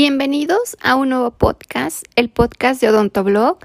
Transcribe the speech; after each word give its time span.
Bienvenidos 0.00 0.76
a 0.80 0.94
un 0.94 1.08
nuevo 1.08 1.32
podcast, 1.32 2.04
el 2.14 2.28
podcast 2.28 2.80
de 2.80 2.88
Odontoblog. 2.88 3.58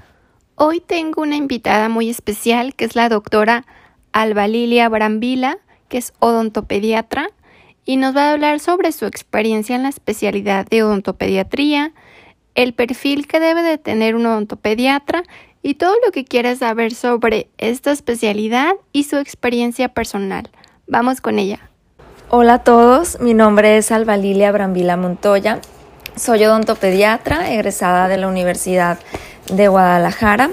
Hoy 0.56 0.80
tengo 0.80 1.22
una 1.22 1.36
invitada 1.36 1.88
muy 1.88 2.10
especial 2.10 2.74
que 2.74 2.86
es 2.86 2.96
la 2.96 3.08
doctora 3.08 3.64
Alba 4.10 4.48
Lilia 4.48 4.88
Brambila, 4.88 5.58
que 5.88 5.98
es 5.98 6.12
odontopediatra, 6.18 7.28
y 7.84 7.98
nos 7.98 8.16
va 8.16 8.22
a 8.22 8.32
hablar 8.32 8.58
sobre 8.58 8.90
su 8.90 9.06
experiencia 9.06 9.76
en 9.76 9.84
la 9.84 9.90
especialidad 9.90 10.66
de 10.66 10.82
odontopediatría, 10.82 11.92
el 12.56 12.74
perfil 12.74 13.28
que 13.28 13.38
debe 13.38 13.62
de 13.62 13.78
tener 13.78 14.16
un 14.16 14.26
odontopediatra 14.26 15.22
y 15.62 15.74
todo 15.74 15.94
lo 16.04 16.10
que 16.10 16.24
quieras 16.24 16.58
saber 16.58 16.94
sobre 16.94 17.48
esta 17.58 17.92
especialidad 17.92 18.74
y 18.90 19.04
su 19.04 19.18
experiencia 19.18 19.90
personal. 19.90 20.50
Vamos 20.88 21.20
con 21.20 21.38
ella. 21.38 21.70
Hola 22.28 22.54
a 22.54 22.64
todos, 22.64 23.20
mi 23.20 23.34
nombre 23.34 23.76
es 23.76 23.92
Alba 23.92 24.16
Lilia 24.16 24.50
Brambila 24.50 24.96
Montoya, 24.96 25.60
soy 26.16 26.44
odontopediatra 26.44 27.50
egresada 27.52 28.08
de 28.08 28.16
la 28.16 28.28
Universidad 28.28 28.98
de 29.50 29.68
Guadalajara 29.68 30.50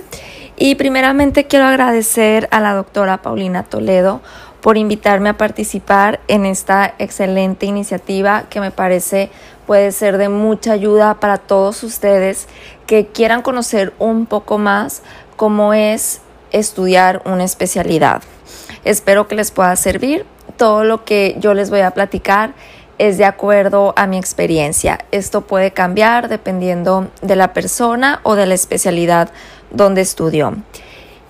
y 0.58 0.76
primeramente 0.76 1.46
quiero 1.46 1.66
agradecer 1.66 2.48
a 2.52 2.60
la 2.60 2.74
doctora 2.74 3.22
Paulina 3.22 3.64
Toledo 3.64 4.22
por 4.62 4.78
invitarme 4.78 5.30
a 5.30 5.38
participar 5.38 6.20
en 6.28 6.46
esta 6.46 6.94
excelente 7.00 7.66
iniciativa 7.66 8.46
que 8.50 8.60
me 8.60 8.72
parece 8.72 9.30
puede 9.68 9.92
ser 9.92 10.18
de 10.18 10.30
mucha 10.30 10.74
ayuda 10.74 11.20
para 11.20 11.38
todos 11.38 11.84
ustedes 11.84 12.48
que 12.88 13.08
quieran 13.08 13.42
conocer 13.42 13.94
un 14.00 14.26
poco 14.26 14.58
más 14.58 15.02
cómo 15.36 15.74
es 15.74 16.22
estudiar 16.52 17.22
una 17.26 17.44
especialidad. 17.44 18.22
Espero 18.84 19.28
que 19.28 19.36
les 19.36 19.52
pueda 19.52 19.76
servir. 19.76 20.26
Todo 20.58 20.84
lo 20.84 21.06
que 21.06 21.36
yo 21.40 21.54
les 21.54 21.70
voy 21.70 21.80
a 21.80 21.92
platicar 21.92 22.54
es 23.02 23.18
de 23.18 23.26
acuerdo 23.26 23.96
a 23.98 24.06
mi 24.06 24.20
experiencia. 24.20 25.06
Esto 25.10 25.42
puede 25.42 25.72
cambiar 25.72 26.30
dependiendo 26.30 27.08
de 27.24 27.36
la 27.36 27.52
persona 27.52 28.20
o 28.22 28.36
de 28.36 28.46
la 28.46 28.54
especialidad 28.54 29.30
donde 29.72 30.02
estudió. 30.02 30.54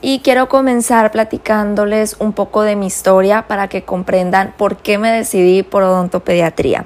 Y 0.01 0.19
quiero 0.19 0.49
comenzar 0.49 1.11
platicándoles 1.11 2.17
un 2.19 2.33
poco 2.33 2.63
de 2.63 2.75
mi 2.75 2.87
historia 2.87 3.47
para 3.47 3.69
que 3.69 3.83
comprendan 3.83 4.53
por 4.57 4.77
qué 4.77 4.97
me 4.97 5.11
decidí 5.11 5.63
por 5.63 5.83
odontopediatría. 5.83 6.83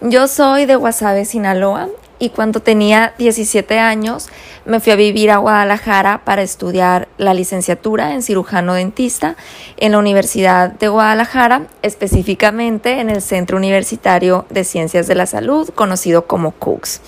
Yo 0.00 0.26
soy 0.26 0.66
de 0.66 0.74
Guasave, 0.74 1.24
Sinaloa, 1.24 1.88
y 2.18 2.30
cuando 2.30 2.60
tenía 2.60 3.14
17 3.18 3.78
años 3.78 4.28
me 4.64 4.80
fui 4.80 4.92
a 4.92 4.96
vivir 4.96 5.30
a 5.30 5.38
Guadalajara 5.38 6.22
para 6.24 6.42
estudiar 6.42 7.08
la 7.16 7.32
licenciatura 7.32 8.12
en 8.12 8.22
cirujano 8.22 8.74
dentista 8.74 9.36
en 9.76 9.92
la 9.92 9.98
Universidad 9.98 10.70
de 10.70 10.88
Guadalajara, 10.88 11.66
específicamente 11.82 13.00
en 13.00 13.10
el 13.10 13.22
Centro 13.22 13.56
Universitario 13.56 14.46
de 14.50 14.64
Ciencias 14.64 15.06
de 15.06 15.14
la 15.14 15.26
Salud, 15.26 15.70
conocido 15.70 16.26
como 16.26 16.50
CUCS. 16.52 17.00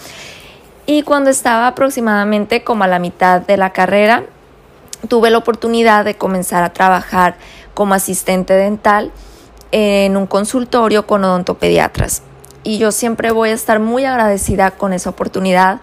Y 0.86 1.02
cuando 1.02 1.30
estaba 1.30 1.66
aproximadamente 1.66 2.64
como 2.64 2.84
a 2.84 2.88
la 2.88 2.98
mitad 2.98 3.40
de 3.40 3.56
la 3.56 3.72
carrera, 3.72 4.24
tuve 5.08 5.30
la 5.30 5.38
oportunidad 5.38 6.04
de 6.04 6.16
comenzar 6.16 6.62
a 6.62 6.72
trabajar 6.72 7.36
como 7.74 7.94
asistente 7.94 8.54
dental 8.54 9.12
en 9.72 10.16
un 10.16 10.26
consultorio 10.26 11.06
con 11.06 11.24
odontopediatras 11.24 12.22
y 12.62 12.78
yo 12.78 12.92
siempre 12.92 13.30
voy 13.32 13.50
a 13.50 13.54
estar 13.54 13.80
muy 13.80 14.04
agradecida 14.04 14.70
con 14.72 14.92
esa 14.92 15.10
oportunidad 15.10 15.80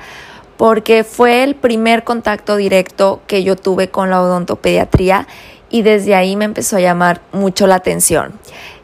porque 0.58 1.04
fue 1.04 1.44
el 1.44 1.56
primer 1.56 2.04
contacto 2.04 2.56
directo 2.56 3.22
que 3.28 3.44
yo 3.44 3.56
tuve 3.56 3.90
con 3.90 4.10
la 4.10 4.22
odontopediatría 4.22 5.28
y 5.70 5.82
desde 5.84 6.16
ahí 6.16 6.36
me 6.36 6.46
empezó 6.46 6.78
a 6.78 6.82
llamar 6.82 7.22
mucho 7.32 7.68
la 7.68 7.76
atención. 7.76 8.34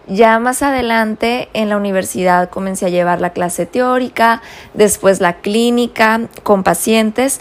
Ya 0.08 0.38
más 0.38 0.61
adelante 0.61 1.49
en 1.53 1.69
la 1.69 1.77
universidad 1.77 2.49
comencé 2.49 2.86
a 2.86 2.89
llevar 2.89 3.21
la 3.21 3.31
clase 3.31 3.66
teórica, 3.66 4.41
después 4.73 5.21
la 5.21 5.38
clínica 5.38 6.21
con 6.44 6.64
pacientes 6.64 7.39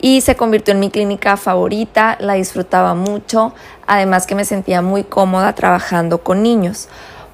y 0.00 0.22
se 0.22 0.34
convirtió 0.34 0.74
en 0.74 0.80
mi 0.80 0.90
clínica 0.90 1.36
favorita, 1.36 2.16
la 2.20 2.34
disfrutaba 2.34 2.94
mucho, 2.94 3.54
además 3.86 4.26
que 4.26 4.34
me 4.34 4.44
sentía 4.44 4.82
muy 4.82 5.04
cómoda 5.04 5.54
trabajando 5.54 6.18
con 6.18 6.42
niños 6.42 6.88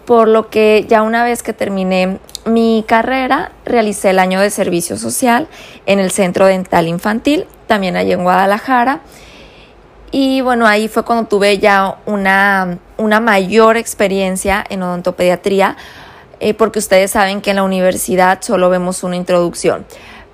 por 0.07 0.29
lo 0.29 0.49
que 0.49 0.87
ya 0.89 1.03
una 1.03 1.25
vez 1.25 1.43
que 1.43 1.53
terminé 1.53 2.19
mi 2.45 2.85
carrera, 2.87 3.51
realicé 3.65 4.11
el 4.11 4.21
año 4.21 4.41
de 4.41 4.51
servicio 4.51 4.97
social 4.97 5.49
en 5.85 5.99
el 5.99 6.13
Centro 6.13 6.47
Dental 6.47 6.87
Infantil, 6.87 7.47
también 7.67 7.97
allí 7.97 8.13
en 8.13 8.23
Guadalajara. 8.23 9.01
Y 10.13 10.41
bueno, 10.41 10.67
ahí 10.67 10.87
fue 10.87 11.05
cuando 11.05 11.27
tuve 11.29 11.59
ya 11.59 11.99
una, 12.07 12.79
mayor 13.21 13.77
experiencia 13.77 14.65
en 14.71 14.85
odontopediatría, 14.85 15.77
eh, 16.39 16.55
porque 16.55 16.79
ustedes 16.79 17.11
saben 17.11 17.41
que 17.41 17.51
en 17.51 17.57
la 17.57 17.65
universidad 17.65 18.41
solo 18.43 18.71
vemos 18.71 19.03
una 19.03 19.17
introducción. 19.17 19.85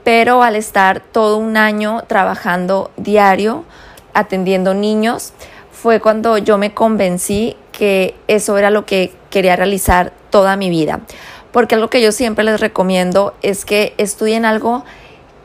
Pero 0.05 0.43
al 0.43 0.57
estar 0.57 1.01
todo 1.01 1.39
un 1.39 1.57
año 1.57 2.03
trabajando 2.07 2.91
diario, 2.99 3.65
atendiendo 4.13 4.75
niños, 4.75 5.33
fue 5.71 6.01
cuando 6.01 6.37
yo 6.37 6.59
me 6.59 6.75
convencí 6.75 7.57
que 7.73 8.15
eso 8.29 8.59
era 8.59 8.71
lo 8.71 8.85
que 8.85 9.13
quería 9.33 9.57
realizar 9.57 10.13
toda 10.31 10.55
mi 10.55 10.71
vida. 10.71 11.01
Porque 11.51 11.75
algo 11.75 11.91
que 11.91 12.01
yo 12.01 12.13
siempre 12.13 12.45
les 12.45 12.61
recomiendo 12.61 13.35
es 13.43 13.65
que 13.65 13.95
estudien 13.99 14.45
algo 14.45 14.85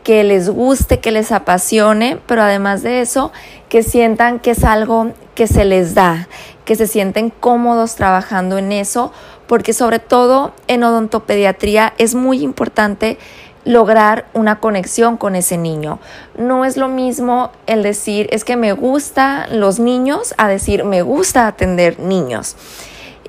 que 0.03 0.23
les 0.23 0.49
guste, 0.49 0.99
que 0.99 1.11
les 1.11 1.31
apasione, 1.31 2.19
pero 2.27 2.43
además 2.43 2.83
de 2.83 3.01
eso, 3.01 3.31
que 3.67 3.83
sientan 3.83 4.39
que 4.39 4.51
es 4.51 4.63
algo 4.63 5.11
que 5.35 5.47
se 5.47 5.65
les 5.65 5.95
da, 5.95 6.27
que 6.63 6.75
se 6.75 6.87
sienten 6.87 7.29
cómodos 7.29 7.95
trabajando 7.95 8.57
en 8.57 8.71
eso, 8.71 9.11
porque 9.47 9.73
sobre 9.73 9.99
todo 9.99 10.53
en 10.67 10.83
odontopediatría 10.83 11.93
es 11.97 12.15
muy 12.15 12.41
importante 12.41 13.17
lograr 13.65 14.27
una 14.33 14.61
conexión 14.61 15.17
con 15.17 15.35
ese 15.35 15.57
niño. 15.57 15.99
No 16.37 16.63
es 16.63 16.77
lo 16.77 16.87
mismo 16.87 17.51
el 17.65 17.83
decir 17.83 18.29
es 18.31 18.45
que 18.45 18.55
me 18.55 18.71
gustan 18.71 19.59
los 19.59 19.77
niños 19.77 20.33
a 20.37 20.47
decir 20.47 20.85
me 20.85 21.01
gusta 21.01 21.47
atender 21.47 21.99
niños. 21.99 22.55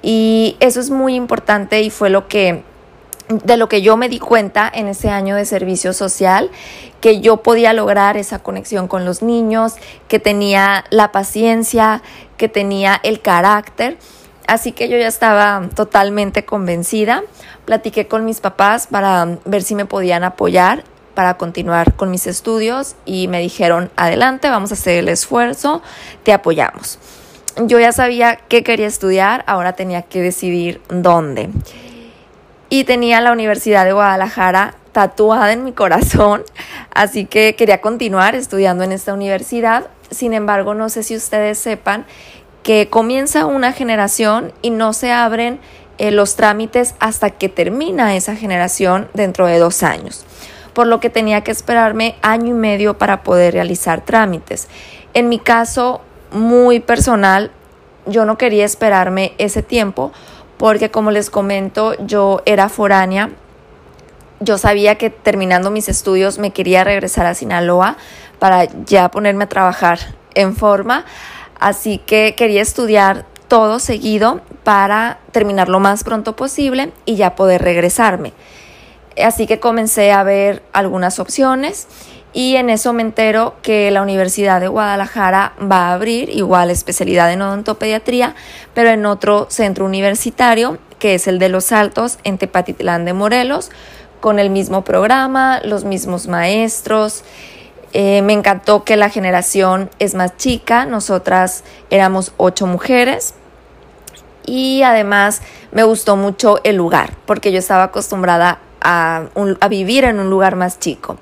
Y 0.03 0.57
eso 0.61 0.81
es 0.81 0.91
muy 0.91 1.15
importante 1.15 1.83
y 1.83 1.91
fue 1.91 2.11
lo 2.11 2.29
que 2.29 2.63
de 3.29 3.57
lo 3.57 3.69
que 3.69 3.83
yo 3.83 3.97
me 3.97 4.09
di 4.09 4.19
cuenta 4.19 4.71
en 4.73 4.89
ese 4.89 5.11
año 5.11 5.37
de 5.37 5.45
servicio 5.45 5.93
social, 5.93 6.51
que 7.01 7.21
yo 7.21 7.39
podía 7.39 7.73
lograr 7.73 8.17
esa 8.17 8.39
conexión 8.39 8.89
con 8.89 9.05
los 9.05 9.23
niños, 9.23 9.75
que 10.09 10.19
tenía 10.19 10.85
la 10.91 11.13
paciencia, 11.13 12.03
que 12.37 12.49
tenía 12.49 12.99
el 13.03 13.21
carácter. 13.21 13.99
Así 14.47 14.73
que 14.73 14.89
yo 14.89 14.97
ya 14.97 15.09
estaba 15.09 15.69
totalmente 15.75 16.47
convencida. 16.47 17.23
Platiqué 17.67 18.09
con 18.09 18.25
mis 18.25 18.41
papás 18.41 18.87
para 18.87 19.39
ver 19.45 19.63
si 19.63 19.75
me 19.75 19.85
podían 19.85 20.25
apoyar 20.25 20.85
para 21.15 21.37
continuar 21.37 21.95
con 21.97 22.11
mis 22.11 22.27
estudios 22.27 22.95
y 23.05 23.29
me 23.29 23.41
dijeron, 23.41 23.91
adelante, 23.97 24.49
vamos 24.49 24.71
a 24.71 24.75
hacer 24.75 24.99
el 24.99 25.09
esfuerzo, 25.09 25.83
te 26.23 26.33
apoyamos 26.33 26.99
yo 27.67 27.81
ya 27.81 27.93
sabía 27.93 28.37
qué 28.49 28.63
quería 28.63 28.87
estudiar, 28.87 29.45
ahora 29.47 29.73
tenía 29.73 30.03
que 30.03 30.23
decidir 30.23 30.81
dónde. 30.89 31.51
Y 32.71 32.85
tenía 32.85 33.21
la 33.21 33.33
Universidad 33.33 33.85
de 33.85 33.93
Guadalajara 33.93 34.75
tatuada 34.93 35.53
en 35.53 35.65
mi 35.65 35.73
corazón, 35.73 36.43
así 36.95 37.25
que 37.25 37.55
quería 37.57 37.81
continuar 37.81 38.35
estudiando 38.35 38.85
en 38.85 38.93
esta 38.93 39.15
universidad. 39.15 39.87
Sin 40.11 40.35
embargo, 40.35 40.75
no 40.75 40.89
sé 40.89 41.03
si 41.03 41.17
ustedes 41.17 41.59
sepan 41.59 42.07
que 42.63 42.89
comienza 42.89 43.47
una 43.47 43.73
generación 43.73 44.53
y 44.63 44.71
no 44.71 44.93
se 44.93 45.13
abren 45.13 45.61
eh, 45.99 46.11
los 46.11 46.37
trámites 46.37 46.95
hasta 47.01 47.31
que 47.31 47.49
termina 47.49 48.15
esa 48.15 48.37
generación 48.37 49.09
dentro 49.15 49.47
de 49.47 49.59
dos 49.59 49.83
años, 49.83 50.25
por 50.75 50.87
lo 50.87 51.01
que 51.01 51.11
tenía 51.11 51.43
que 51.43 51.51
esperarme 51.51 52.17
año 52.23 52.49
y 52.49 52.59
medio 52.59 52.99
para 52.99 53.23
poder 53.23 53.55
realizar 53.55 54.05
trámites. 54.05 54.69
En 55.15 55.29
mi 55.29 55.39
caso, 55.39 56.03
muy 56.31 56.81
personal. 56.81 57.51
Yo 58.07 58.25
no 58.25 58.39
quería 58.39 58.65
esperarme 58.65 59.35
ese 59.39 59.63
tiempo 59.63 60.13
porque 60.57 60.91
como 60.91 61.11
les 61.11 61.31
comento, 61.31 61.95
yo 62.05 62.43
era 62.45 62.69
foránea. 62.69 63.31
Yo 64.41 64.59
sabía 64.59 64.97
que 64.97 65.11
terminando 65.11 65.71
mis 65.71 65.89
estudios 65.89 66.39
me 66.39 66.53
quería 66.53 66.85
regresar 66.85 67.27
a 67.27 67.35
Sinaloa 67.35 67.97
para 68.39 68.65
ya 68.85 69.11
ponerme 69.11 69.45
a 69.45 69.49
trabajar 69.49 69.99
en 70.35 70.55
forma. 70.55 71.05
Así 71.59 71.99
que 71.99 72.35
quería 72.37 72.63
estudiar 72.63 73.25
todo 73.49 73.79
seguido 73.79 74.41
para 74.63 75.19
terminar 75.33 75.69
lo 75.69 75.81
más 75.81 76.05
pronto 76.05 76.37
posible 76.37 76.93
y 77.05 77.17
ya 77.17 77.35
poder 77.35 77.63
regresarme. 77.63 78.33
Así 79.21 79.47
que 79.47 79.59
comencé 79.59 80.13
a 80.13 80.23
ver 80.23 80.63
algunas 80.73 81.19
opciones 81.19 81.89
y 82.33 82.57
en 82.57 82.71
eso 82.71 82.93
me 82.93 83.03
entero 83.03 83.57
que 83.63 83.91
la 83.91 84.03
Universidad 84.03 84.61
de 84.61 84.69
Guadalajara 84.69 85.55
va 85.61 85.89
a 85.89 85.95
abrir 85.95 86.29
igual 86.31 86.71
especialidad 86.71 87.33
en 87.33 87.43
odontopediatría, 87.43 88.35
pero 88.75 88.91
en 88.91 89.07
otro 89.07 89.47
centro 89.51 89.87
universitario, 89.87 90.79
que 90.99 91.15
es 91.15 91.27
el 91.27 91.39
de 91.39 91.49
Los 91.49 91.73
Altos, 91.73 92.19
en 92.25 92.39
Tepatitlán 92.39 93.05
de 93.05 93.15
Morelos, 93.15 93.71
con 94.21 94.39
el 94.39 94.51
mismo 94.51 94.85
programa, 94.85 95.61
los 95.65 95.85
mismos 95.85 96.27
maestros. 96.29 97.25
Eh, 97.93 98.21
me 98.23 98.35
encantó 98.35 98.85
que 98.85 98.97
la 98.97 99.09
generación 99.09 99.89
es 99.99 100.15
más 100.15 100.37
chica, 100.37 100.85
nosotras 100.85 101.65
éramos 101.89 102.33
ocho 102.37 102.67
mujeres 102.67 103.35
y 104.45 104.83
además 104.83 105.41
me 105.73 105.85
gustó 105.85 106.17
mucho 106.17 106.61
el 106.65 106.77
lugar 106.77 107.15
porque 107.25 107.53
yo 107.53 107.59
estaba 107.59 107.85
acostumbrada 107.85 108.59
a, 108.83 109.23
a 109.61 109.69
vivir 109.69 110.05
en 110.05 110.21
un 110.21 110.29
lugar 110.29 110.57
más 110.57 110.79
chico. 110.79 111.17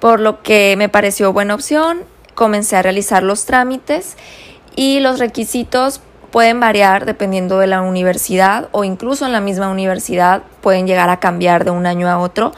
Por 0.00 0.20
lo 0.20 0.42
que 0.42 0.74
me 0.78 0.88
pareció 0.88 1.32
buena 1.32 1.54
opción, 1.54 2.00
comencé 2.34 2.76
a 2.76 2.82
realizar 2.82 3.22
los 3.22 3.44
trámites 3.44 4.16
y 4.74 5.00
los 5.00 5.18
requisitos 5.18 6.00
pueden 6.30 6.58
variar 6.58 7.04
dependiendo 7.04 7.58
de 7.58 7.66
la 7.66 7.82
universidad 7.82 8.68
o 8.72 8.84
incluso 8.84 9.26
en 9.26 9.32
la 9.32 9.40
misma 9.40 9.68
universidad 9.68 10.42
pueden 10.62 10.86
llegar 10.86 11.10
a 11.10 11.18
cambiar 11.18 11.64
de 11.64 11.70
un 11.70 11.86
año 11.86 12.08
a 12.08 12.18
otro, 12.18 12.52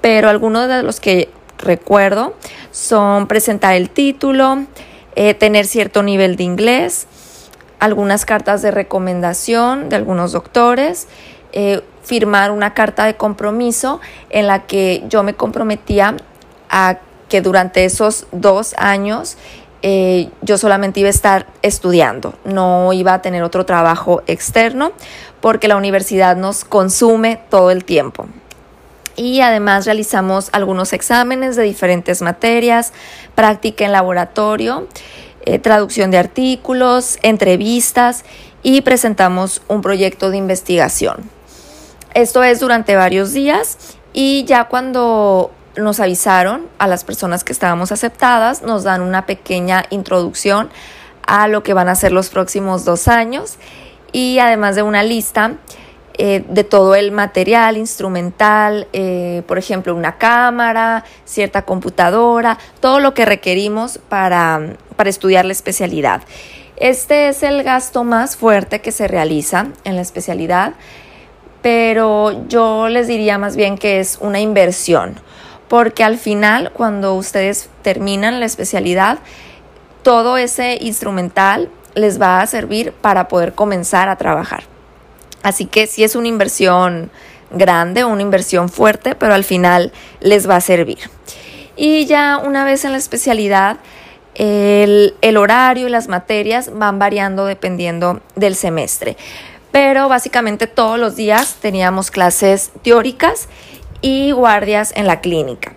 pero 0.00 0.30
algunos 0.30 0.68
de 0.68 0.82
los 0.82 1.00
que 1.00 1.28
recuerdo 1.58 2.34
son 2.70 3.26
presentar 3.26 3.74
el 3.74 3.90
título, 3.90 4.64
eh, 5.16 5.34
tener 5.34 5.66
cierto 5.66 6.02
nivel 6.02 6.36
de 6.36 6.44
inglés, 6.44 7.06
algunas 7.78 8.24
cartas 8.24 8.62
de 8.62 8.70
recomendación 8.70 9.88
de 9.88 9.96
algunos 9.96 10.32
doctores, 10.32 11.08
eh, 11.52 11.82
firmar 12.02 12.52
una 12.52 12.72
carta 12.72 13.04
de 13.04 13.16
compromiso 13.16 14.00
en 14.30 14.46
la 14.46 14.66
que 14.66 15.04
yo 15.08 15.22
me 15.22 15.34
comprometía 15.34 16.16
a 16.70 16.98
que 17.28 17.40
durante 17.40 17.84
esos 17.84 18.26
dos 18.32 18.74
años 18.78 19.36
eh, 19.82 20.30
yo 20.42 20.58
solamente 20.58 21.00
iba 21.00 21.08
a 21.08 21.10
estar 21.10 21.46
estudiando, 21.62 22.34
no 22.44 22.92
iba 22.92 23.14
a 23.14 23.22
tener 23.22 23.42
otro 23.42 23.66
trabajo 23.66 24.22
externo 24.26 24.92
porque 25.40 25.68
la 25.68 25.76
universidad 25.76 26.36
nos 26.36 26.64
consume 26.64 27.40
todo 27.50 27.70
el 27.70 27.84
tiempo. 27.84 28.26
Y 29.16 29.40
además 29.40 29.86
realizamos 29.86 30.50
algunos 30.52 30.92
exámenes 30.92 31.56
de 31.56 31.62
diferentes 31.62 32.20
materias, 32.20 32.92
práctica 33.34 33.84
en 33.84 33.92
laboratorio, 33.92 34.88
eh, 35.44 35.58
traducción 35.58 36.10
de 36.10 36.18
artículos, 36.18 37.18
entrevistas 37.22 38.24
y 38.62 38.80
presentamos 38.80 39.62
un 39.68 39.80
proyecto 39.80 40.30
de 40.30 40.38
investigación. 40.38 41.30
Esto 42.14 42.42
es 42.42 42.60
durante 42.60 42.96
varios 42.96 43.32
días 43.32 43.78
y 44.12 44.44
ya 44.44 44.64
cuando 44.64 45.52
nos 45.76 46.00
avisaron 46.00 46.66
a 46.78 46.86
las 46.86 47.04
personas 47.04 47.44
que 47.44 47.52
estábamos 47.52 47.92
aceptadas, 47.92 48.62
nos 48.62 48.84
dan 48.84 49.02
una 49.02 49.26
pequeña 49.26 49.84
introducción 49.90 50.70
a 51.26 51.48
lo 51.48 51.62
que 51.62 51.74
van 51.74 51.88
a 51.88 51.94
ser 51.94 52.12
los 52.12 52.28
próximos 52.28 52.84
dos 52.84 53.08
años 53.08 53.56
y 54.12 54.38
además 54.38 54.76
de 54.76 54.82
una 54.82 55.02
lista 55.02 55.56
eh, 56.18 56.44
de 56.48 56.64
todo 56.64 56.94
el 56.94 57.12
material 57.12 57.76
instrumental, 57.76 58.88
eh, 58.94 59.42
por 59.46 59.58
ejemplo, 59.58 59.94
una 59.94 60.16
cámara, 60.16 61.04
cierta 61.26 61.62
computadora, 61.62 62.58
todo 62.80 63.00
lo 63.00 63.12
que 63.12 63.26
requerimos 63.26 63.98
para, 63.98 64.76
para 64.96 65.10
estudiar 65.10 65.44
la 65.44 65.52
especialidad. 65.52 66.22
Este 66.76 67.28
es 67.28 67.42
el 67.42 67.62
gasto 67.62 68.02
más 68.04 68.36
fuerte 68.36 68.80
que 68.80 68.92
se 68.92 69.08
realiza 69.08 69.68
en 69.84 69.96
la 69.96 70.02
especialidad, 70.02 70.72
pero 71.60 72.46
yo 72.48 72.88
les 72.88 73.08
diría 73.08 73.36
más 73.36 73.56
bien 73.56 73.76
que 73.76 74.00
es 74.00 74.18
una 74.20 74.40
inversión 74.40 75.20
porque 75.68 76.04
al 76.04 76.18
final 76.18 76.70
cuando 76.72 77.14
ustedes 77.14 77.68
terminan 77.82 78.40
la 78.40 78.46
especialidad, 78.46 79.18
todo 80.02 80.36
ese 80.36 80.78
instrumental 80.80 81.68
les 81.94 82.20
va 82.20 82.40
a 82.40 82.46
servir 82.46 82.92
para 82.92 83.28
poder 83.28 83.54
comenzar 83.54 84.08
a 84.08 84.16
trabajar. 84.16 84.64
Así 85.42 85.66
que 85.66 85.86
sí 85.86 86.04
es 86.04 86.14
una 86.14 86.28
inversión 86.28 87.10
grande, 87.50 88.04
una 88.04 88.22
inversión 88.22 88.68
fuerte, 88.68 89.14
pero 89.14 89.34
al 89.34 89.44
final 89.44 89.92
les 90.20 90.48
va 90.48 90.56
a 90.56 90.60
servir. 90.60 90.98
Y 91.76 92.06
ya 92.06 92.38
una 92.38 92.64
vez 92.64 92.84
en 92.84 92.92
la 92.92 92.98
especialidad, 92.98 93.78
el, 94.34 95.14
el 95.22 95.36
horario 95.36 95.86
y 95.86 95.90
las 95.90 96.08
materias 96.08 96.70
van 96.74 96.98
variando 96.98 97.46
dependiendo 97.46 98.20
del 98.34 98.54
semestre. 98.54 99.16
Pero 99.72 100.08
básicamente 100.08 100.66
todos 100.66 100.98
los 100.98 101.16
días 101.16 101.56
teníamos 101.60 102.10
clases 102.10 102.70
teóricas 102.82 103.48
y 104.00 104.32
guardias 104.32 104.92
en 104.96 105.06
la 105.06 105.20
clínica. 105.20 105.74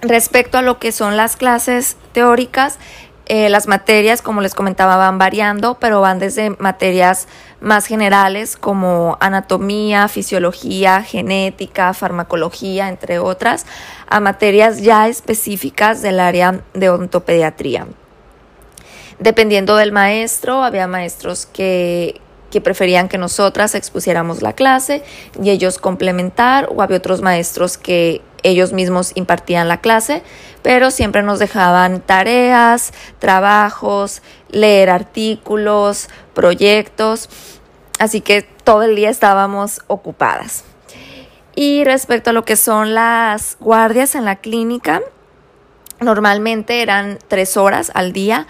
Respecto 0.00 0.58
a 0.58 0.62
lo 0.62 0.78
que 0.78 0.92
son 0.92 1.16
las 1.16 1.36
clases 1.36 1.96
teóricas, 2.12 2.78
eh, 3.26 3.50
las 3.50 3.68
materias, 3.68 4.22
como 4.22 4.40
les 4.40 4.54
comentaba, 4.54 4.96
van 4.96 5.18
variando, 5.18 5.78
pero 5.78 6.00
van 6.00 6.18
desde 6.18 6.50
materias 6.50 7.28
más 7.60 7.84
generales 7.84 8.56
como 8.56 9.18
anatomía, 9.20 10.08
fisiología, 10.08 11.02
genética, 11.02 11.92
farmacología, 11.92 12.88
entre 12.88 13.18
otras, 13.18 13.66
a 14.08 14.20
materias 14.20 14.80
ya 14.80 15.08
específicas 15.08 16.00
del 16.00 16.20
área 16.20 16.62
de 16.72 16.88
odontopediatría. 16.88 17.86
Dependiendo 19.18 19.76
del 19.76 19.92
maestro, 19.92 20.62
había 20.62 20.86
maestros 20.86 21.44
que, 21.44 22.20
que 22.50 22.60
preferían 22.60 23.08
que 23.08 23.18
nosotras 23.18 23.74
expusiéramos 23.74 24.42
la 24.42 24.54
clase 24.54 25.02
y 25.42 25.50
ellos 25.50 25.78
complementar 25.78 26.68
o 26.74 26.82
había 26.82 26.98
otros 26.98 27.20
maestros 27.20 27.76
que 27.76 28.22
ellos 28.42 28.72
mismos 28.72 29.12
impartían 29.14 29.68
la 29.68 29.80
clase, 29.80 30.22
pero 30.62 30.90
siempre 30.90 31.22
nos 31.22 31.38
dejaban 31.38 32.00
tareas, 32.00 32.92
trabajos, 33.18 34.22
leer 34.50 34.90
artículos, 34.90 36.08
proyectos, 36.34 37.28
así 37.98 38.20
que 38.20 38.42
todo 38.42 38.82
el 38.82 38.96
día 38.96 39.10
estábamos 39.10 39.80
ocupadas. 39.88 40.64
Y 41.54 41.82
respecto 41.84 42.30
a 42.30 42.32
lo 42.32 42.44
que 42.44 42.54
son 42.54 42.94
las 42.94 43.56
guardias 43.58 44.14
en 44.14 44.24
la 44.24 44.36
clínica, 44.36 45.00
normalmente 46.00 46.82
eran 46.82 47.18
tres 47.26 47.56
horas 47.56 47.90
al 47.94 48.12
día 48.12 48.46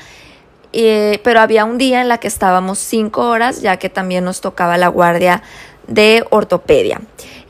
eh, 0.73 1.21
pero 1.25 1.41
había 1.41 1.65
un 1.65 1.79
día 1.79 2.01
en 2.01 2.09
la 2.09 2.19
que 2.19 2.29
estábamos 2.29 2.79
cinco 2.79 3.29
horas, 3.29 3.61
ya 3.61 3.79
que 3.79 3.89
también 3.89 4.25
nos 4.25 4.41
tocaba 4.41 4.77
la 4.77 4.89
guardia 4.89 5.43
de 5.87 6.25
ortopedia. 6.31 7.01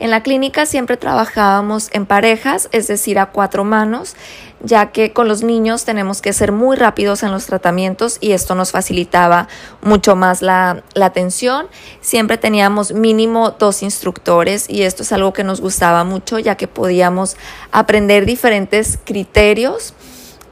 En 0.01 0.11
la 0.11 0.23
clínica 0.23 0.65
siempre 0.65 0.97
trabajábamos 0.97 1.89
en 1.93 2.07
parejas, 2.07 2.69
es 2.71 2.87
decir, 2.87 3.19
a 3.19 3.27
cuatro 3.27 3.65
manos, 3.65 4.15
ya 4.61 4.93
que 4.93 5.13
con 5.13 5.27
los 5.27 5.43
niños 5.43 5.85
tenemos 5.85 6.23
que 6.23 6.33
ser 6.33 6.53
muy 6.53 6.77
rápidos 6.77 7.25
en 7.25 7.33
los 7.33 7.47
tratamientos 7.47 8.19
y 8.21 8.33
esto 8.33 8.55
nos 8.55 8.71
facilitaba 8.71 9.49
mucho 9.83 10.15
más 10.15 10.41
la, 10.41 10.85
la 10.95 11.07
atención. 11.07 11.67
Siempre 12.01 12.39
teníamos 12.39 12.93
mínimo 12.93 13.57
dos 13.59 13.83
instructores 13.83 14.71
y 14.71 14.83
esto 14.83 15.03
es 15.03 15.13
algo 15.13 15.33
que 15.33 15.43
nos 15.43 15.61
gustaba 15.61 16.05
mucho, 16.05 16.39
ya 16.39 16.57
que 16.57 16.69
podíamos 16.69 17.37
aprender 17.73 18.25
diferentes 18.25 19.01
criterios 19.05 19.95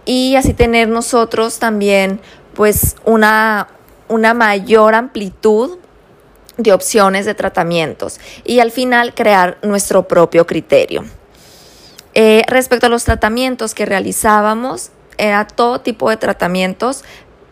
y 0.05 0.37
así 0.37 0.55
tener 0.55 0.89
nosotros 0.89 1.59
también 1.61 2.21
pues 2.57 2.97
una, 3.05 3.69
una 4.09 4.35
mayor 4.35 4.95
amplitud 4.95 5.79
de 6.57 6.73
opciones 6.73 7.27
de 7.27 7.35
tratamientos 7.35 8.19
y 8.45 8.61
al 8.61 8.71
final 8.71 9.15
crear 9.15 9.59
nuestro 9.63 10.09
propio 10.09 10.47
criterio. 10.47 11.05
Eh, 12.15 12.43
respecto 12.49 12.87
a 12.87 12.89
los 12.89 13.05
tratamientos 13.05 13.75
que 13.75 13.85
realizábamos, 13.85 14.91
era 15.19 15.47
todo 15.47 15.83
tipo 15.83 16.09
de 16.09 16.17
tratamientos, 16.17 17.05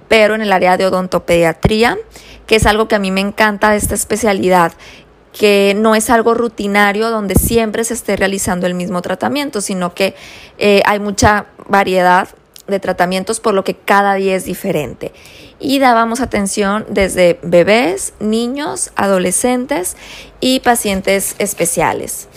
pero 0.09 0.35
en 0.35 0.40
el 0.40 0.52
área 0.52 0.79
de 0.79 0.87
odontopediatría, 0.87 1.99
que 2.47 2.57
es 2.57 2.64
algo 2.64 2.88
que 2.88 2.95
a 2.95 2.99
mí 2.99 3.11
me 3.11 3.21
encanta 3.21 3.71
de 3.71 3.76
esta 3.76 3.95
especialidad, 3.95 4.73
que 5.38 5.75
no 5.76 5.95
es 5.95 6.09
algo 6.09 6.33
rutinario 6.33 7.11
donde 7.11 7.35
siempre 7.35 7.85
se 7.85 7.93
esté 7.93 8.17
realizando 8.17 8.67
el 8.67 8.75
mismo 8.75 9.02
tratamiento, 9.02 9.61
sino 9.61 9.93
que 9.93 10.14
eh, 10.57 10.81
hay 10.87 11.00
mucha 11.00 11.47
variedad 11.69 12.29
de 12.66 12.80
tratamientos, 12.80 13.40
por 13.40 13.54
lo 13.54 13.64
que 13.64 13.75
cada 13.75 14.14
día 14.14 14.35
es 14.35 14.44
diferente. 14.44 15.12
Y 15.59 15.78
dábamos 15.78 16.21
atención 16.21 16.87
desde 16.88 17.38
bebés, 17.42 18.14
niños, 18.21 18.90
adolescentes 18.97 19.97
y 20.40 20.61
pacientes 20.61 21.37
especiales. 21.38 22.28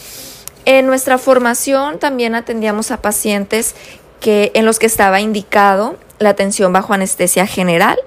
En 0.65 0.85
nuestra 0.85 1.17
formación 1.17 1.97
también 1.97 2.35
atendíamos 2.35 2.91
a 2.91 3.01
pacientes 3.01 3.73
que, 4.19 4.51
en 4.53 4.65
los 4.65 4.79
que 4.79 4.85
estaba 4.85 5.21
indicado 5.21 5.95
la 6.19 6.29
atención 6.29 6.73
bajo 6.73 6.93
anestesia 6.93 7.47
general. 7.47 7.97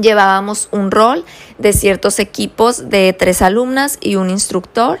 Llevábamos 0.00 0.68
un 0.70 0.90
rol 0.90 1.24
de 1.58 1.72
ciertos 1.72 2.18
equipos 2.18 2.88
de 2.88 3.12
tres 3.12 3.42
alumnas 3.42 3.98
y 4.00 4.16
un 4.16 4.30
instructor 4.30 5.00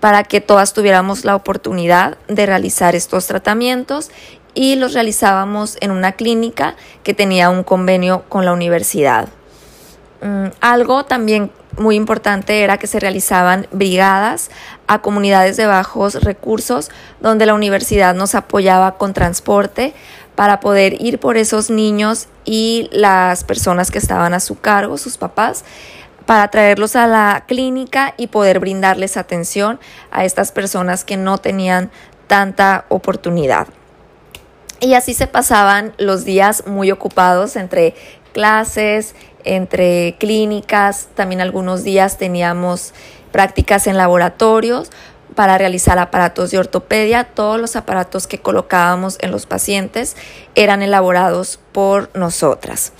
para 0.00 0.24
que 0.24 0.40
todas 0.40 0.72
tuviéramos 0.72 1.24
la 1.24 1.36
oportunidad 1.36 2.16
de 2.26 2.46
realizar 2.46 2.94
estos 2.94 3.26
tratamientos 3.26 4.10
y 4.54 4.76
los 4.76 4.94
realizábamos 4.94 5.76
en 5.80 5.90
una 5.90 6.12
clínica 6.12 6.74
que 7.02 7.14
tenía 7.14 7.50
un 7.50 7.62
convenio 7.62 8.24
con 8.28 8.44
la 8.44 8.52
universidad. 8.52 9.28
Mm, 10.22 10.48
algo 10.60 11.04
también 11.04 11.50
muy 11.78 11.96
importante 11.96 12.62
era 12.62 12.78
que 12.78 12.86
se 12.86 13.00
realizaban 13.00 13.66
brigadas 13.70 14.50
a 14.86 15.00
comunidades 15.00 15.56
de 15.56 15.66
bajos 15.66 16.22
recursos 16.22 16.90
donde 17.20 17.46
la 17.46 17.54
universidad 17.54 18.14
nos 18.14 18.34
apoyaba 18.34 18.98
con 18.98 19.14
transporte 19.14 19.94
para 20.34 20.60
poder 20.60 21.00
ir 21.00 21.20
por 21.20 21.36
esos 21.36 21.70
niños 21.70 22.28
y 22.44 22.88
las 22.92 23.44
personas 23.44 23.90
que 23.90 23.98
estaban 23.98 24.34
a 24.34 24.40
su 24.40 24.58
cargo, 24.58 24.98
sus 24.98 25.16
papás, 25.16 25.64
para 26.26 26.48
traerlos 26.48 26.96
a 26.96 27.06
la 27.06 27.44
clínica 27.46 28.14
y 28.16 28.28
poder 28.28 28.60
brindarles 28.60 29.16
atención 29.16 29.80
a 30.10 30.24
estas 30.24 30.52
personas 30.52 31.04
que 31.04 31.16
no 31.16 31.38
tenían 31.38 31.90
tanta 32.26 32.84
oportunidad. 32.88 33.66
Y 34.80 34.94
así 34.94 35.14
se 35.14 35.26
pasaban 35.26 35.92
los 35.98 36.24
días 36.24 36.64
muy 36.66 36.90
ocupados 36.90 37.56
entre 37.56 37.94
clases, 38.32 39.14
entre 39.44 40.16
clínicas, 40.18 41.08
también 41.14 41.40
algunos 41.40 41.84
días 41.84 42.18
teníamos 42.18 42.94
prácticas 43.32 43.86
en 43.86 43.96
laboratorios, 43.96 44.90
para 45.34 45.58
realizar 45.58 45.98
aparatos 45.98 46.50
de 46.50 46.58
ortopedia. 46.58 47.24
Todos 47.24 47.60
los 47.60 47.76
aparatos 47.76 48.26
que 48.26 48.38
colocábamos 48.38 49.16
en 49.20 49.30
los 49.30 49.46
pacientes 49.46 50.16
eran 50.54 50.82
elaborados 50.82 51.60
por 51.72 52.10
nosotras. 52.14 52.92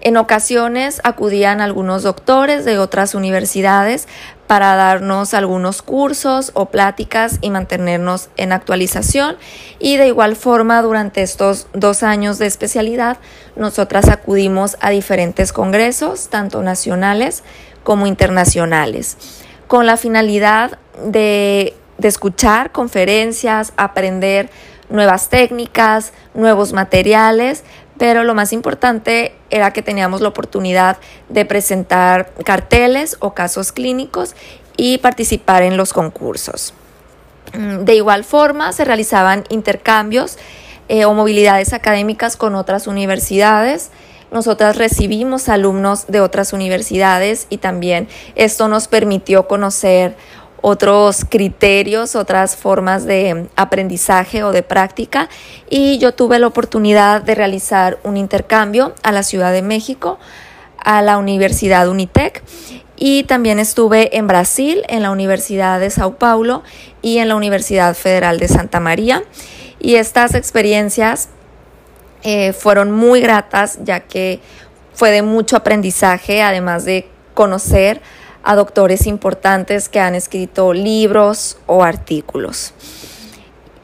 En 0.00 0.16
ocasiones 0.16 1.00
acudían 1.02 1.60
algunos 1.60 2.04
doctores 2.04 2.64
de 2.64 2.78
otras 2.78 3.14
universidades 3.14 4.06
para 4.46 4.74
darnos 4.76 5.34
algunos 5.34 5.82
cursos 5.82 6.50
o 6.54 6.66
pláticas 6.66 7.38
y 7.40 7.50
mantenernos 7.50 8.28
en 8.36 8.52
actualización. 8.52 9.36
Y 9.78 9.96
de 9.96 10.08
igual 10.08 10.36
forma, 10.36 10.82
durante 10.82 11.22
estos 11.22 11.66
dos 11.72 12.02
años 12.02 12.38
de 12.38 12.46
especialidad, 12.46 13.18
nosotras 13.56 14.08
acudimos 14.08 14.76
a 14.80 14.90
diferentes 14.90 15.52
congresos, 15.52 16.28
tanto 16.28 16.62
nacionales 16.62 17.42
como 17.86 18.06
internacionales, 18.08 19.16
con 19.68 19.86
la 19.86 19.96
finalidad 19.96 20.78
de, 21.04 21.74
escuchar 22.02 22.72
conferencias, 22.72 23.72
aprender 23.76 24.50
nuevas 24.90 25.28
técnicas, 25.28 26.12
nuevos 26.34 26.72
materiales, 26.72 27.64
pero 27.96 28.24
lo 28.24 28.34
más 28.34 28.52
importante 28.52 29.35
era 29.50 29.72
que 29.72 29.82
teníamos 29.82 30.20
la 30.20 30.28
oportunidad 30.28 30.98
de 31.28 31.44
presentar 31.44 32.32
carteles 32.44 33.16
o 33.20 33.34
casos 33.34 33.72
clínicos 33.72 34.34
y 34.76 34.98
participar 34.98 35.62
en 35.62 35.76
los 35.76 35.92
concursos. 35.92 36.74
Mm, 37.54 37.84
de 37.84 37.94
igual 37.94 38.24
forma, 38.24 38.72
se 38.72 38.84
realizaban 38.84 39.44
intercambios 39.48 40.38
eh, 40.88 41.04
o 41.04 41.14
movilidades 41.14 41.72
académicas 41.72 42.36
con 42.36 42.54
otras 42.54 42.86
universidades. 42.86 43.90
Nosotras 44.30 44.76
recibimos 44.76 45.48
alumnos 45.48 46.06
de 46.08 46.20
otras 46.20 46.52
universidades 46.52 47.46
y 47.48 47.58
también 47.58 48.08
esto 48.34 48.68
nos 48.68 48.88
permitió 48.88 49.46
conocer 49.46 50.16
otros 50.68 51.24
criterios, 51.28 52.16
otras 52.16 52.56
formas 52.56 53.04
de 53.04 53.46
aprendizaje 53.54 54.42
o 54.42 54.50
de 54.50 54.64
práctica. 54.64 55.28
Y 55.70 55.98
yo 55.98 56.12
tuve 56.12 56.40
la 56.40 56.48
oportunidad 56.48 57.22
de 57.22 57.36
realizar 57.36 58.00
un 58.02 58.16
intercambio 58.16 58.92
a 59.04 59.12
la 59.12 59.22
Ciudad 59.22 59.52
de 59.52 59.62
México, 59.62 60.18
a 60.76 61.02
la 61.02 61.18
Universidad 61.18 61.88
Unitec 61.88 62.42
y 62.96 63.22
también 63.22 63.60
estuve 63.60 64.16
en 64.18 64.26
Brasil, 64.26 64.82
en 64.88 65.04
la 65.04 65.12
Universidad 65.12 65.78
de 65.78 65.88
Sao 65.88 66.16
Paulo 66.16 66.64
y 67.00 67.18
en 67.18 67.28
la 67.28 67.36
Universidad 67.36 67.94
Federal 67.94 68.40
de 68.40 68.48
Santa 68.48 68.80
María. 68.80 69.22
Y 69.78 69.94
estas 69.94 70.34
experiencias 70.34 71.28
eh, 72.24 72.52
fueron 72.52 72.90
muy 72.90 73.20
gratas 73.20 73.78
ya 73.84 74.00
que 74.00 74.40
fue 74.94 75.12
de 75.12 75.22
mucho 75.22 75.56
aprendizaje, 75.56 76.42
además 76.42 76.84
de 76.84 77.08
conocer 77.34 78.00
a 78.46 78.54
doctores 78.54 79.08
importantes 79.08 79.88
que 79.88 79.98
han 79.98 80.14
escrito 80.14 80.72
libros 80.72 81.58
o 81.66 81.82
artículos. 81.82 82.72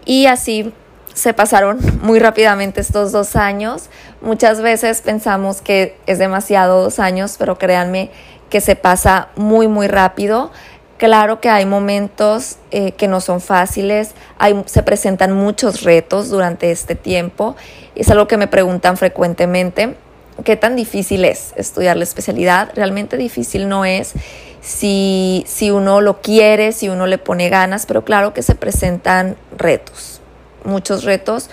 Y 0.04 0.26
así 0.26 0.72
se 1.14 1.34
pasaron 1.34 1.78
muy 2.00 2.20
rápidamente 2.20 2.80
estos 2.80 3.10
dos 3.10 3.34
años. 3.34 3.90
Muchas 4.20 4.62
veces 4.62 5.02
pensamos 5.02 5.60
que 5.60 5.98
es 6.06 6.20
demasiado 6.20 6.84
dos 6.84 7.00
años, 7.00 7.34
pero 7.40 7.58
créanme 7.58 8.12
que 8.50 8.60
se 8.60 8.76
pasa 8.76 9.30
muy, 9.34 9.66
muy 9.66 9.88
rápido. 9.88 10.52
Claro 10.96 11.40
que 11.40 11.48
hay 11.48 11.66
momentos 11.66 12.58
eh, 12.70 12.92
que 12.92 13.08
no 13.08 13.20
son 13.20 13.40
fáciles, 13.40 14.14
hay, 14.38 14.62
se 14.66 14.84
presentan 14.84 15.32
muchos 15.32 15.82
retos 15.82 16.28
durante 16.28 16.70
este 16.70 16.94
tiempo. 16.94 17.56
Es 17.96 18.08
algo 18.10 18.28
que 18.28 18.36
me 18.36 18.46
preguntan 18.46 18.96
frecuentemente. 18.96 19.96
¿Qué 20.44 20.56
tan 20.56 20.76
difícil 20.76 21.24
es 21.24 21.52
estudiar 21.56 21.96
la 21.96 22.04
especialidad? 22.04 22.70
Realmente 22.74 23.16
difícil 23.16 23.68
no 23.68 23.84
es 23.84 24.14
si, 24.62 25.44
si 25.46 25.70
uno 25.70 26.00
lo 26.00 26.22
quiere, 26.22 26.72
si 26.72 26.88
uno 26.88 27.06
le 27.06 27.18
pone 27.18 27.48
ganas, 27.50 27.84
pero 27.84 28.04
claro 28.04 28.32
que 28.32 28.42
se 28.42 28.54
presentan 28.54 29.36
retos, 29.58 30.20
muchos 30.64 31.04
retos, 31.04 31.50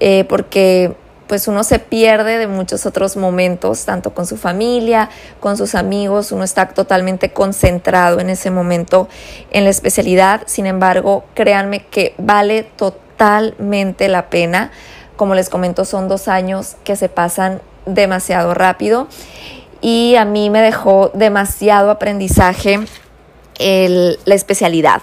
eh, 0.00 0.24
porque 0.24 0.96
pues 1.26 1.48
uno 1.48 1.64
se 1.64 1.78
pierde 1.78 2.38
de 2.38 2.46
muchos 2.46 2.86
otros 2.86 3.16
momentos, 3.16 3.84
tanto 3.84 4.14
con 4.14 4.26
su 4.26 4.36
familia, 4.36 5.10
con 5.40 5.56
sus 5.56 5.74
amigos, 5.74 6.32
uno 6.32 6.44
está 6.44 6.68
totalmente 6.68 7.32
concentrado 7.32 8.20
en 8.20 8.30
ese 8.30 8.50
momento 8.50 9.08
en 9.50 9.64
la 9.64 9.70
especialidad, 9.70 10.42
sin 10.46 10.66
embargo, 10.66 11.24
créanme 11.34 11.84
que 11.86 12.14
vale 12.18 12.62
totalmente 12.62 14.08
la 14.08 14.28
pena, 14.30 14.70
como 15.16 15.34
les 15.34 15.48
comento, 15.48 15.84
son 15.84 16.08
dos 16.08 16.28
años 16.28 16.76
que 16.84 16.94
se 16.94 17.08
pasan 17.08 17.62
demasiado 17.86 18.54
rápido 18.54 19.08
y 19.84 20.16
a 20.16 20.24
mí 20.24 20.48
me 20.48 20.62
dejó 20.62 21.10
demasiado 21.12 21.90
aprendizaje 21.90 22.80
la 23.58 24.34
especialidad, 24.34 25.02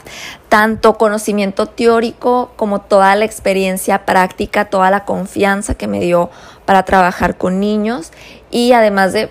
tanto 0.50 0.97
conocimiento 0.97 1.67
teórico 1.67 2.51
como 2.55 2.81
toda 2.81 3.15
la 3.15 3.23
experiencia 3.23 4.07
práctica, 4.07 4.65
toda 4.65 4.89
la 4.89 5.05
confianza 5.05 5.75
que 5.75 5.88
me 5.88 6.00
dio 6.00 6.31
para 6.65 6.83
trabajar 6.83 7.38
con 7.38 7.59
niños 7.59 8.11
y 8.50 8.71
además 8.73 9.13
de 9.13 9.29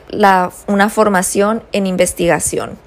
una 0.69 0.88
formación 0.88 1.64
en 1.73 1.88
investigación. 1.88 2.78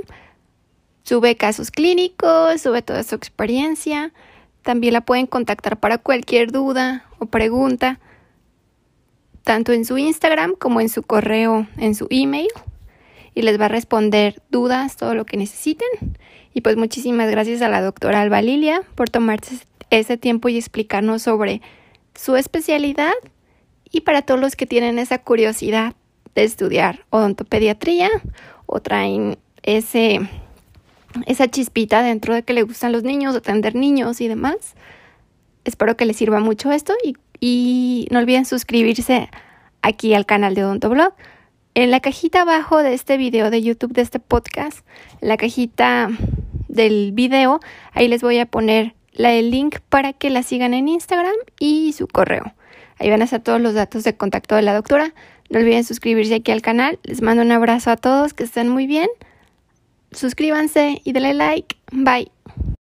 sube 1.03 1.35
casos 1.35 1.71
clínicos, 1.71 2.61
sube 2.61 2.83
toda 2.83 3.01
su 3.03 3.15
experiencia. 3.15 4.13
También 4.61 4.93
la 4.93 5.01
pueden 5.01 5.25
contactar 5.25 5.79
para 5.79 5.97
cualquier 5.97 6.51
duda 6.51 7.05
o 7.17 7.25
pregunta 7.25 7.99
tanto 9.47 9.71
en 9.71 9.85
su 9.85 9.97
Instagram 9.97 10.55
como 10.55 10.81
en 10.81 10.89
su 10.89 11.03
correo, 11.03 11.67
en 11.77 11.95
su 11.95 12.07
email, 12.09 12.49
y 13.33 13.43
les 13.43 13.57
va 13.57 13.65
a 13.65 13.69
responder 13.69 14.41
dudas, 14.51 14.97
todo 14.97 15.15
lo 15.15 15.25
que 15.25 15.37
necesiten. 15.37 15.87
Y 16.53 16.59
pues 16.59 16.75
muchísimas 16.75 17.31
gracias 17.31 17.61
a 17.61 17.69
la 17.69 17.81
doctora 17.81 18.19
Alba 18.19 18.41
Lilia 18.41 18.81
por 18.95 19.09
tomarse 19.09 19.59
ese 19.89 20.17
tiempo 20.17 20.49
y 20.49 20.57
explicarnos 20.57 21.21
sobre 21.21 21.61
su 22.13 22.35
especialidad 22.35 23.13
y 23.89 24.01
para 24.01 24.21
todos 24.21 24.41
los 24.41 24.57
que 24.57 24.65
tienen 24.65 24.99
esa 24.99 25.19
curiosidad 25.19 25.95
de 26.35 26.43
estudiar 26.43 27.05
odontopediatría 27.09 28.09
o 28.65 28.81
traen 28.81 29.37
ese 29.63 30.27
esa 31.25 31.47
chispita 31.47 32.03
dentro 32.03 32.33
de 32.33 32.43
que 32.43 32.51
le 32.51 32.63
gustan 32.63 32.91
los 32.91 33.03
niños, 33.03 33.33
atender 33.33 33.75
niños 33.75 34.19
y 34.19 34.27
demás. 34.27 34.75
Espero 35.63 35.95
que 35.95 36.05
les 36.05 36.17
sirva 36.17 36.41
mucho 36.41 36.73
esto 36.73 36.93
y 37.01 37.15
y 37.39 38.07
no 38.11 38.19
olviden 38.19 38.45
suscribirse 38.45 39.29
aquí 39.81 40.13
al 40.13 40.25
canal 40.25 40.55
de 40.55 40.63
Odontoblog. 40.63 41.13
En 41.73 41.91
la 41.91 41.99
cajita 41.99 42.41
abajo 42.41 42.81
de 42.81 42.93
este 42.93 43.17
video 43.17 43.51
de 43.51 43.61
YouTube, 43.61 43.93
de 43.93 44.01
este 44.01 44.19
podcast, 44.19 44.79
la 45.21 45.37
cajita 45.37 46.09
del 46.67 47.11
video, 47.11 47.59
ahí 47.93 48.07
les 48.07 48.21
voy 48.21 48.39
a 48.39 48.45
poner 48.45 48.95
el 49.13 49.51
link 49.51 49.79
para 49.89 50.13
que 50.13 50.29
la 50.29 50.43
sigan 50.43 50.73
en 50.73 50.87
Instagram 50.87 51.35
y 51.59 51.93
su 51.93 52.07
correo. 52.07 52.53
Ahí 52.99 53.09
van 53.09 53.21
a 53.21 53.25
estar 53.25 53.41
todos 53.41 53.61
los 53.61 53.73
datos 53.73 54.03
de 54.03 54.15
contacto 54.15 54.55
de 54.55 54.61
la 54.63 54.73
doctora. 54.73 55.13
No 55.49 55.59
olviden 55.59 55.83
suscribirse 55.83 56.35
aquí 56.35 56.51
al 56.51 56.61
canal. 56.61 56.99
Les 57.03 57.21
mando 57.21 57.43
un 57.43 57.51
abrazo 57.51 57.91
a 57.91 57.97
todos, 57.97 58.33
que 58.33 58.43
estén 58.43 58.69
muy 58.69 58.87
bien. 58.87 59.07
Suscríbanse 60.11 61.01
y 61.03 61.11
denle 61.11 61.33
like. 61.33 61.77
Bye. 61.91 62.36